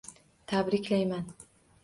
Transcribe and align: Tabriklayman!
Tabriklayman! 0.51 1.25